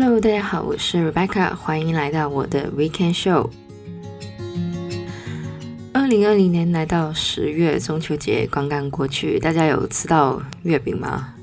[0.00, 3.50] Hello，大家好，我是 Rebecca，欢迎来到我的 Weekend Show。
[5.92, 11.34] 二零二零年来到十月，中秋节刚刚过去，大家有吃到月饼吗？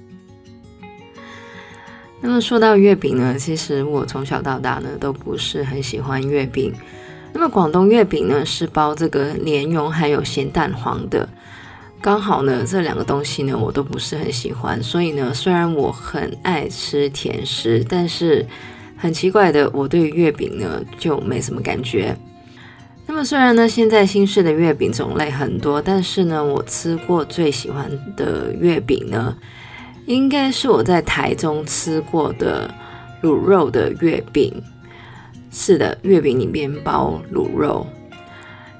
[2.22, 6.74] 那么说到月饼呢，其实我从小到大呢都不是很喜欢月饼。
[7.34, 11.28] 那么广东月饼呢是包这个莲蓉还有咸蛋黄的。
[12.06, 18.46] 刚好呢，这两个东西呢，我都不是很喜欢，所以呢，虽然我很爱吃甜食，但是
[18.96, 22.16] 很奇怪的，我对月饼呢就没什么感觉。
[23.08, 29.36] 那么虽然呢，现在新式的月饼种类很多，但是呢，我吃过最喜欢的月饼呢，
[30.06, 32.72] 应该是我在台中吃过的
[33.24, 34.54] 卤肉的月饼。
[35.50, 37.88] 是的，月饼里面包卤肉。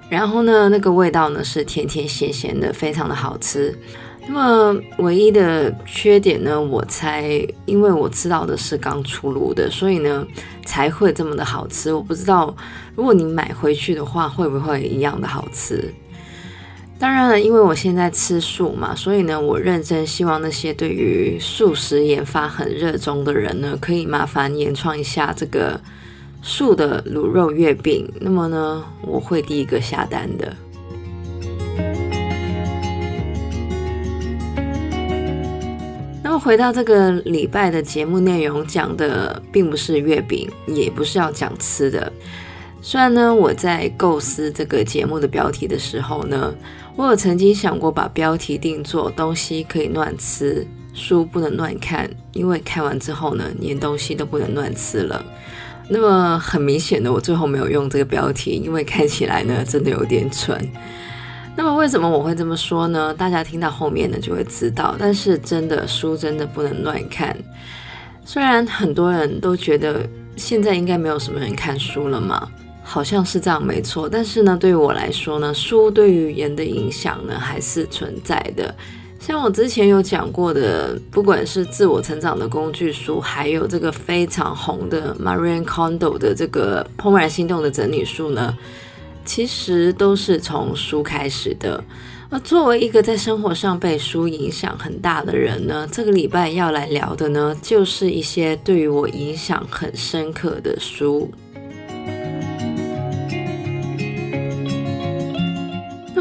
[0.08, 3.76] 然后呢，那个味道呢是甜甜咸咸的，非常的好吃。
[4.28, 10.26] 那么唯一的缺点呢，我猜，因为我吃到的是刚出炉的，所以呢
[10.66, 11.92] 才会这么的好吃。
[11.92, 12.56] 我不知道
[12.96, 15.94] 如果你买回去的话，会不会一样的好吃？
[16.98, 25.82] 当然了，因为我现在吃素嘛，所以呢，我认真希望那些对于素食研发很热衷的人呢，可以麻烦研创一下这个。
[26.48, 30.56] 素的卤肉月饼，那么呢，我会第一个下单的。
[36.22, 42.14] 那么回到这个礼拜的节目内容，讲的并不是月饼，也不是要讲吃的。
[42.80, 46.54] 虽然呢，我在构思这个节目的标题的时候呢，
[46.96, 55.26] 我有曾经想过把标题定做“东西可以乱吃，书不能乱看”，因为看完之后呢，连东西都不能乱吃了。
[55.88, 60.60] 那么很明显的，我最后没有用这个标题，因为看起来呢，真的有点蠢。
[61.56, 63.14] 那么为什么我会这么说呢？
[63.14, 64.96] 大家听到后面呢就会知道。
[65.00, 67.36] 但是真的书真的不能乱看。
[68.26, 72.50] 虽然很多人都觉得现在应该没有什么人看书了嘛，
[72.84, 74.10] 好像是这样没错。
[74.10, 78.76] 但是呢，对于我来说呢，书对于人的影响呢还是存在的。
[79.26, 88.56] 像我之前有讲过的，不管是自我成长的工具书，还有这个非常红的 Marie Kondo 的这个《怦然心动》的整理术呢，
[89.26, 91.84] 其实都是从书开始的。
[92.30, 101.32] 而作为一个在生活上被书影响很大的人呢，这个礼拜要来聊的呢，就是一些对于我影响很深刻的书。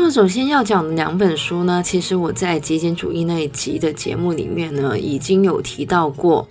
[0.05, 6.47] 么首先要讲的两本书呢，其实我在极简主义那一集的节目里面呢，已经有提到过。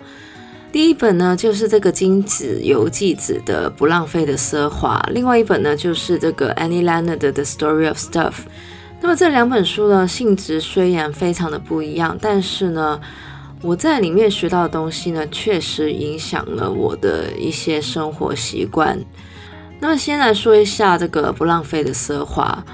[0.72, 8.32] 第一本呢，就是这个金子游纪子的《不浪费的奢华》，另外一本呢，就是这个 Annie Leonard 的《The Story of Stuff》。
[9.00, 13.00] 那么这两本书呢，性质虽然非常的不一样，但是呢，
[13.62, 18.98] 我在里面学到的东西呢，确实影响了我的一些生活习惯。
[19.78, 22.64] 那么先来说一下这个不浪费的奢华。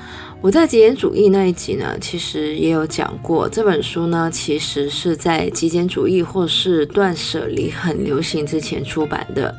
[0.42, 9.54] 我在极简主义那一集呢，其实也有讲过，这本书呢，其实是在极简主义或是断舍离很流行之前出版的。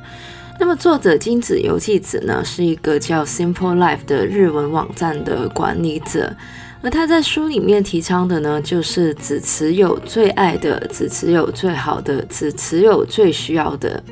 [0.60, 6.36] 那么作者金子游纪子呢，是一个叫 Simple Life 的日文网站的管理者，
[6.82, 14.04] 而他在书里面提倡的呢，就是只持有最爱的，只持有最好的，只持有最需要的。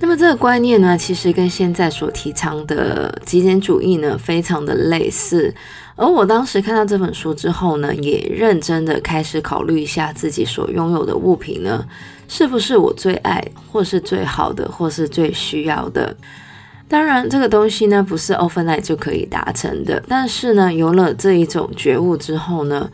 [0.00, 5.54] 那么这个观念呢，其实跟现在所提倡的极简主义呢，非常的类似。
[6.00, 11.84] 而我当时看到这本书之后呢，也认真的开始考虑一下自己所拥有的物品呢，
[12.26, 16.16] 是不是我最爱，或是最好的，或是最需要的。
[16.88, 20.02] 当然，这个东西呢，不是 overnight 就可以达成的。
[20.08, 22.90] 但是呢，有了这一种觉悟之后呢，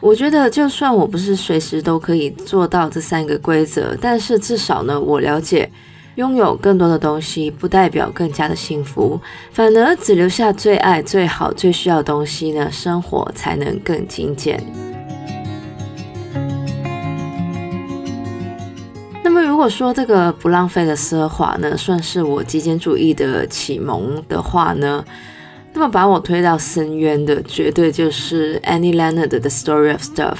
[0.00, 5.70] 我觉得就算我不是随时都可以做到这三个规则，但是至少呢，我了解。
[6.18, 9.20] 拥有更多的东西不代表更加的幸福，
[9.52, 14.60] 反而只留下最爱、最好、最需要的东西呢，生活才能更精简。
[19.22, 25.04] 那么，如果说这个不浪费的奢华呢，算是我极简主义的启蒙的话呢，
[25.72, 30.34] 那么把我推到深渊的，绝对就是 Annie Leonard 的《The Story of Stuff》。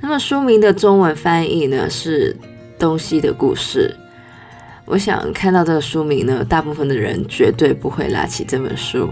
[0.00, 2.34] 那么书名的中文翻译呢，是
[2.78, 3.96] 《东西的故事》。
[4.90, 9.08] 我想看到这个书名呢，大部分的人绝对不会拿起这本书。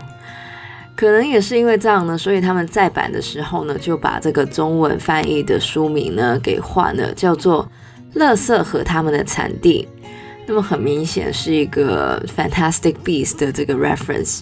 [0.95, 7.63] 可能也是因为这样呢，所以他们再版的时候呢，就把这个中文翻译的书名呢给换了，叫做
[8.19, 9.87] 《乐色和他们的产地》。
[10.47, 14.41] 那么很明显是一个 Fantastic Beasts 的这个 reference。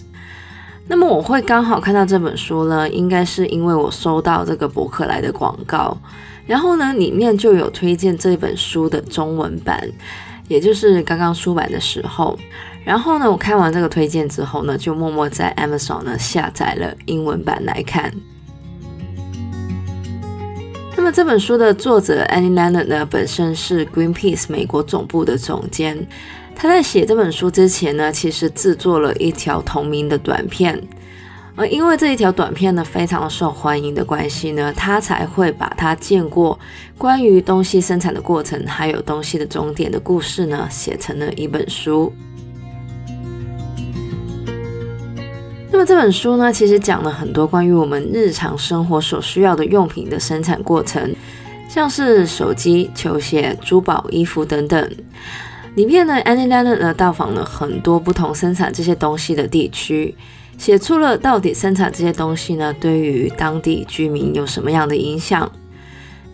[0.87, 5.97] 那么我会刚好看到这本书呢，应该是因为我收到这个博客来的广告，
[6.47, 9.89] 然后呢里面就有推荐这本书的中文版。
[10.47, 12.37] 也就是刚刚出版的时候。
[12.83, 18.11] 然后呢，我看完这个推荐之后呢，就默默在 Amazon 呢下载了英文版来看。
[20.95, 26.07] 那么这本书的作者 Annie Leonard 呢，本身是 Greenpeace 美国总部的总监。
[26.55, 30.81] 他在写这本书之前呢，其实制作了一条同名的短片。
[31.57, 36.59] 而因为这一条短片呢，非常受欢迎的关系呢，他才会把他见过
[36.97, 42.11] 关于东西生产的过程，还有东西的终点的故事呢，写成了一本书。
[45.71, 51.13] 那么这本书呢，其实讲了很多关于我们日常生活所需要的用品的生产过程，
[51.69, 54.89] 像是手机、球鞋、珠宝、衣服等等。
[55.75, 60.15] 里面呢，Annie Leonard 呢到访了很多不同生产这些东西的地区，
[60.57, 65.51] 写出了到底生产这些东西呢，对于当地居民有什么样的影响。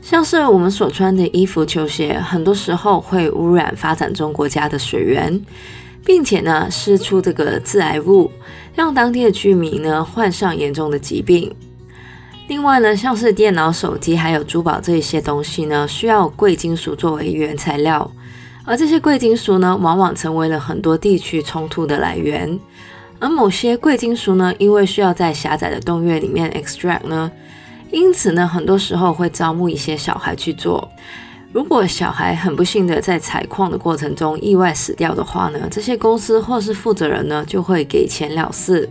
[0.01, 5.41] 像是我们所穿的衣服、球鞋，很多时候会污染发展中国家的水源。
[6.03, 8.31] 并且呢，释出这个致癌物，
[8.73, 11.53] 让当地的居民呢患上严重的疾病。
[12.47, 18.11] 另外呢，像是电脑、手机还有珠宝这一些东西呢，需要贵金属作为原材料，
[18.65, 22.59] 而这些贵金属呢，往往成为了很多地区冲突的来源。
[23.21, 27.31] 而某些贵金属呢，因为需要在狭窄的洞穴里面 extract 呢，
[27.91, 30.89] 因此呢，很多时候会招募一些小孩去做。
[31.53, 38.89] 如果小孩很不幸的在采矿的过程中意外死掉的话呢，这些公司或是负责人呢就会给钱了事。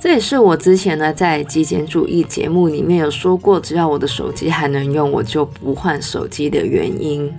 [0.00, 7.32] 这也是我之前呢在极简主义节目里面有说过，只要我的手机还能用，我就不换手机的原因。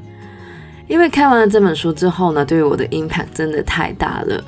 [0.88, 4.42] 因为看完了这本书之后呢，对于我的 impact 真的太大了。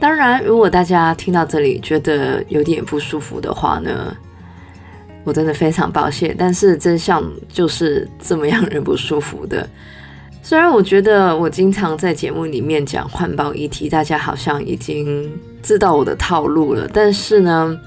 [0.00, 4.16] 当然，如果大家听到这里觉得有点不舒服的话呢，
[5.24, 9.68] 我真的非常抱歉，但是真相就是这么让人不舒服的。
[10.42, 15.30] 虽然我觉得我经常在节目里面讲环保议题，大家好像已经
[15.62, 17.78] 知道我的套路了，但是呢，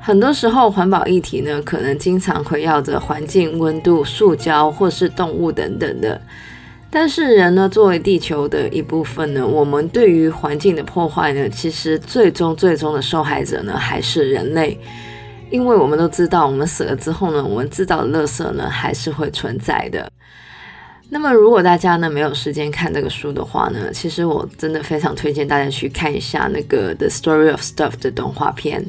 [0.00, 6.20] 很多时候环保议题呢，可能经常围绕着环境、温度、塑胶或是动物等等的。
[6.92, 14.78] 但是人呢，作为地球的一部分呢，我们对于环境的破坏呢，其实最终最终的受害者呢，还是人类。
[15.50, 20.10] 因为我们都知道，我们死了之后呢，我们制造的垃圾呢还是会存在的。
[21.08, 28.84] 那么，如果大家呢没有时间看这个书的话呢，其实我真的非常推荐大家去看一下那个《The Story of Stuff》的动画片。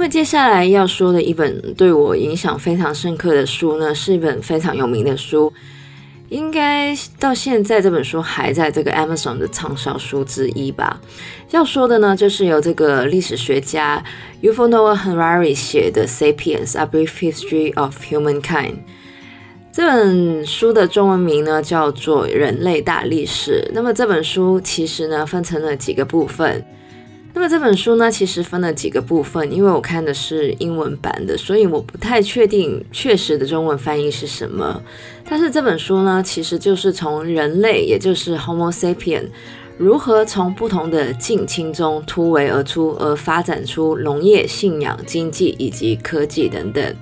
[0.00, 5.52] 那么接下来要说的一本对我影响非常深刻的书呢，是一本非常有名的书。
[6.30, 10.98] 应该到现在这本书还在这个 Amazon 的畅销书之一吧。
[11.50, 14.02] 要说的呢，就是由这个历史学家
[14.40, 18.72] Yuval Noah Harari 写的《Sapiens: A Brief History of Humankind》
[19.70, 23.62] 这本书的中文名呢叫做《人类大历史》。
[23.74, 26.64] 那么这本书其实呢分成了几个部分。
[27.32, 34.82] 那么这本书呢，其实分了几个部分，因为我看的是英文版的，所以我不太确定确实的中文翻译是什么。
[35.28, 39.26] 但是这本书呢，其实就是从人类，也就是 Homo sapien，
[39.78, 46.94] 如何从不同的近亲中突围而出，而发展出农业、信仰、经济以及科技等等。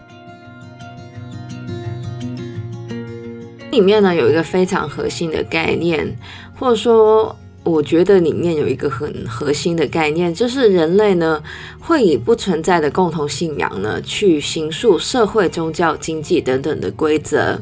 [3.71, 6.15] 里面呢，有一个非常核心的概念，
[6.55, 7.35] 或者说。
[7.65, 11.43] 我觉得里面有一个很核心的概念，就是人类呢
[11.79, 17.61] 会以不存在的共同信仰呢去形塑社会、宗教、经济等等的规则。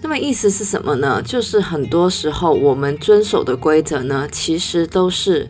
[0.00, 1.20] 那么意思是什么呢？
[1.20, 5.48] 就是很多时候我们遵守的规则呢，其实都是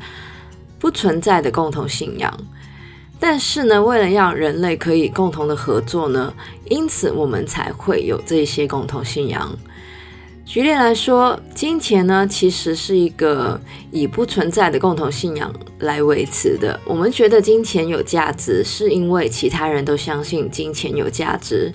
[0.79, 2.33] 不存在的共同信仰。
[3.21, 6.33] 但是呢，为了让人类可以共同的合作呢，
[6.71, 9.55] 因此我们才会有这些共同信仰。
[10.49, 16.81] 举例来说，金钱呢，其实是一个以不存在的共同信仰来维持的。
[16.87, 21.71] 我们觉得金钱有价值，是因为其他人都相信金钱有价值。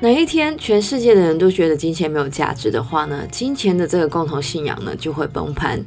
[0.00, 5.84] 哪一天全世界的人都觉得金钱没有价值的话呢，金钱的这个共同信仰呢就会崩盘。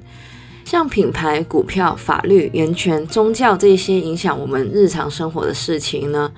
[0.64, 6.32] 像品牌、股票、法律、源泉、宗教这些影响我们日常生活的事情呢，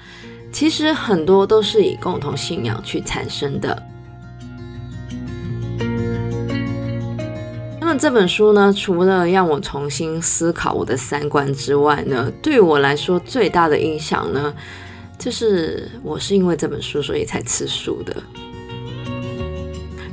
[0.50, 3.84] 其实很多都是以共同信仰去产生的。
[8.00, 14.54] 这本书呢，除了让我重新思考我的三观之外呢，对我来说最大的影响呢，
[15.18, 18.16] 就是我是因为这本书所以才吃素的。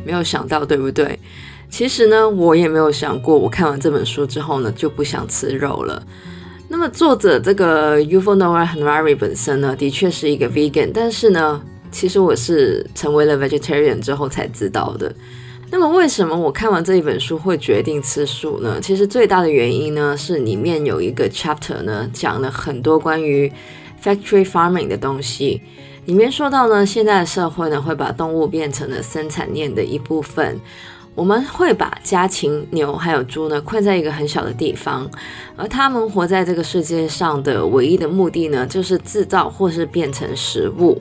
[0.05, 1.17] 没有想到，对不对？
[1.71, 6.03] 其实呢，我也没有想过，我看完这本书之后呢，就不想吃肉了。
[6.67, 11.63] 那么作者这个 Yuval Noah Harari 本身呢，的确是一个 vegan，但是呢，
[11.93, 15.15] 其实我是成为了 vegetarian 之后才知道的。
[15.69, 18.81] 那么为什么我看完这一本书会决定吃素呢？
[18.81, 23.51] 其实最大的原因呢，是里面有一个 chapter 呢，讲了很多关于
[24.03, 25.61] factory farming 的东西。
[26.05, 30.61] 里面说到呢，现在的社会呢，会把动物变成了生产链的一部分。
[31.17, 35.11] 我们会把家禽、牛还有猪呢，困在一个很小的地方，
[35.57, 41.01] 而他们活在这个世界上的唯一的目的呢，就是制造或是变成食物。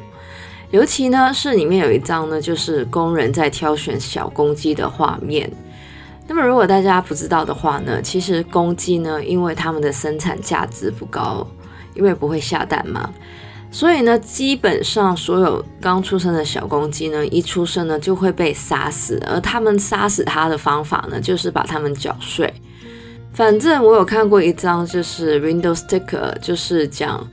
[0.76, 5.50] 尤其呢，是里面有一张呢，就是工人在挑选小公鸡的画面。
[6.28, 11.48] 那么，如果大家不知道的话呢，其实公鸡呢，因为它们的生产价值不高，
[11.94, 13.10] 因为不会下蛋嘛，
[13.72, 19.18] 所以呢，基本上所有刚出生的小公鸡呢，一出生呢就会被杀死。
[19.26, 22.54] 而他们杀死它的方法呢，就是把它们搅碎。
[23.32, 27.26] 反正我有看过一张，就是 Windows Sticker，就是讲。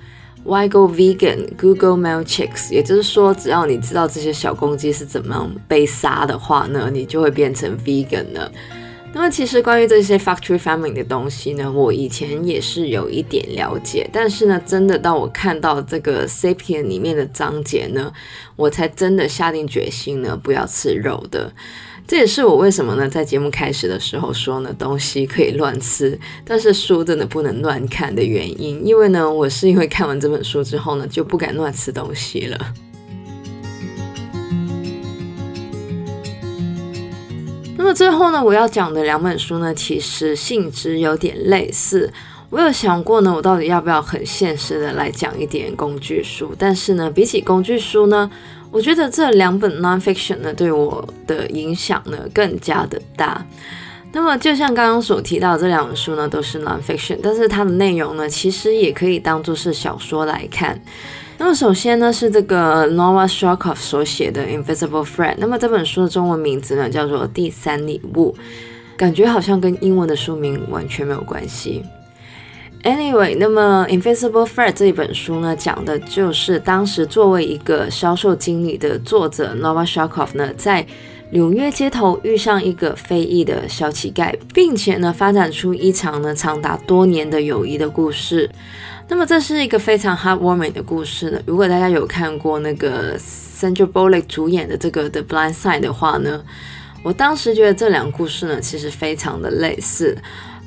[0.45, 1.57] Why go vegan?
[1.57, 8.51] Google mail chicks，也就是说，只要你知道这些小公鸡是怎么样被杀的话呢，你就会变成 vegan 了。
[9.15, 18.11] 那么，其实关于这些 factory farming 的东西呢，我以前也是有一点了解，但是呢，真的到我看到这个 Sapien 里面的章节呢，
[18.57, 21.53] 我才真的下定决心呢，不要吃肉的。
[22.07, 28.87] 这也是我为什么呢，在节目开始的时候说呢，东西可以乱吃，但是书真的不能乱看的原因。
[28.87, 32.59] 因为呢，我是因为看完这本书之后呢，就不敢乱吃东西了。
[37.79, 42.13] 那么最后呢，我要讲的两本书呢，其实性质有点类似。
[42.51, 46.55] 我有想过呢，我到底要不要很现实的来讲一点工具书？
[46.59, 48.31] 但是呢，比起工具书呢，
[48.73, 53.47] 我觉得这两本 nonfiction 呢，对我的影响呢更加的大。
[54.15, 60.81] 那么就像刚刚所提到，这两本书呢都是 nonfiction，但是它的内容呢其实也可以当做是小说来看。
[61.39, 68.35] 那么首先呢是这个 Nova Shroukov 所写的 Invisible Friend 那么这本书的中文名字呢叫做《第三礼物》，
[68.97, 71.83] 感觉好像跟英文的书名完全没有关系。
[72.83, 80.85] Anyway，那么《Invisible Fred》这一本书呢，讲的就是当时作为一个销售经理的作者 Nova s h a k o v 呢，在
[81.31, 88.51] 纽约街头遇上一个非裔的小乞丐，并且呢，发展出一场呢长达多年的友谊的故事。
[89.07, 91.41] 那么这是一个非常 heartwarming 的故事呢。
[91.47, 96.43] 如果大家有看过那个 Sandra Bullock 主演的这个《The Blind Side》的话呢，
[97.05, 100.19] 我当时觉得这两个故事呢，其实非常的类似。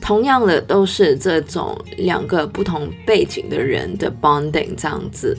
[0.06, 5.36] 同样的，都是这种两个不同背景的人的 bonding 这样子。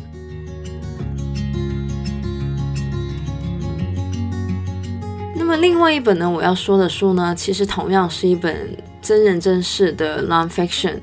[5.37, 10.95] 那么另外一本呢，我要说的书呢，其实同样是一本真人真事的 nonfiction，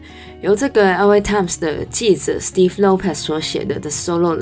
[0.41, 4.41] 由这个 LA Times 的记者 Steve Lopez 所写的《The Soloist》。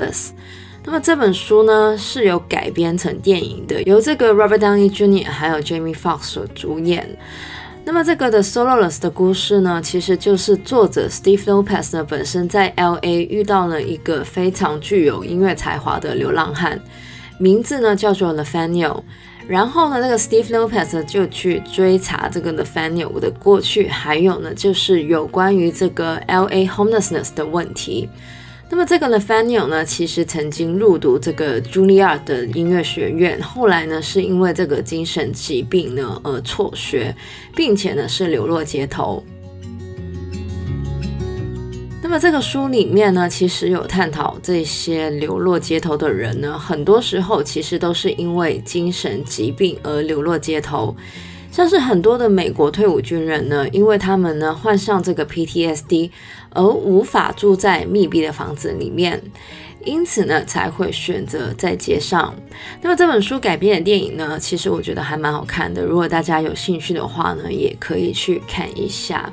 [0.84, 5.30] 那么这本书呢，是由改编成电影的，由这个 Robert Downey Jr.
[5.30, 7.16] 还有 Jamie Foxx 所主演。
[7.84, 16.80] 那么这个的 Soloist 的故事呢，其实就是作者 Steve Lopez 呢本身在 LA 遇到了一个非常具有音乐才华的流浪汉，
[17.38, 19.02] 名字呢叫做 Nathaniel。
[19.48, 28.08] 然后呢，这个 Steve Lopez 就去追查这个 Nathaniel 的过去，还有呢就是有关于这个 LA homelessness 的问题。
[28.74, 37.14] 那么这个 Nathaniel 呢，其实曾经入读这个 Juilliard 的音乐学院，后来呢是因为这个精神疾病呢而辍学，
[37.54, 39.22] 并且呢是流落街头。
[42.02, 50.96] 那么这个书里面呢，其实有探讨这些流落街头的人呢，很多时候其实都是因为精神疾病而流落街头。
[51.52, 56.10] 像是很多的美国退伍军人呢，因为他们呢患上这个 PTSD，
[56.48, 59.22] 而无法住在密闭的房子里面，
[59.84, 62.34] 因此呢才会选择在街上。
[62.80, 65.84] 那么这本书改编的电影呢，其实我觉得还蛮好看的。
[65.84, 69.30] 如果大家有兴趣的话呢，也可以去看一下。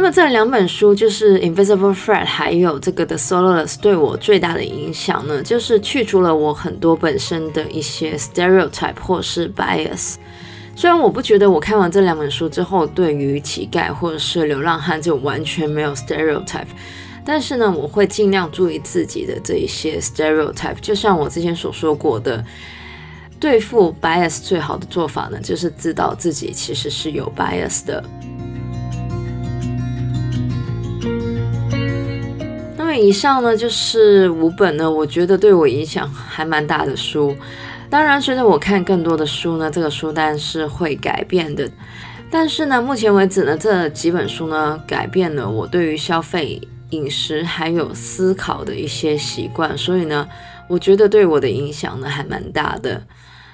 [0.00, 10.14] 那么这两本书就是《Invisible Thread》还有这个《The Soloist》，对我最大的影响呢，就是去除了我很多本身的一些 stereotype 或是 bias。
[10.74, 16.68] 虽然我不觉得我看完这两本书之后，对于乞丐或者是流浪汉就完全没有 stereotype，
[17.22, 20.80] 但是呢，我会尽量注意自己的这一些 stereotype。
[20.80, 22.42] 就像我之前所说过的，
[23.38, 28.02] 对付 bias 最好的做法呢，就是知道自己其实是有 bias 的。
[33.00, 37.34] 以上呢就是五本呢，我觉得对我影响还蛮大的书。
[37.88, 41.68] 当然，随着我看更多的书呢，这个书单是会改变的。
[42.30, 50.28] 但是呢，目前为止呢，这几本书呢，改变了我对于消费饮食还有思考的一些习惯，所以呢，
[50.68, 53.02] 我觉得对我的影响呢还蛮大的。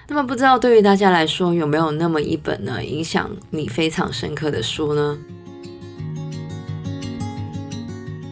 [0.09, 5.17] 那么不知道对于大家来说有没有那么一本呢影响你非常深刻的书呢？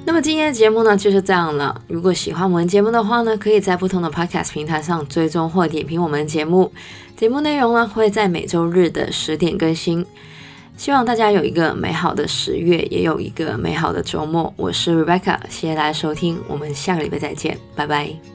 [0.06, 1.80] 那么今天的节目呢就是这样了。
[1.88, 6.70] 如果喜欢我们节目的话呢，可以在不同的 Podcast 平台上追踪或点评我们的节目。
[7.16, 10.04] 节目内容呢会在每周日的十点更新。
[10.76, 14.52] 希望大家有一个美好的十月，也有一个美好的周末。
[14.56, 18.33] 我是 Rebecca，谢谢大家收听，我们下个礼拜再见，拜拜。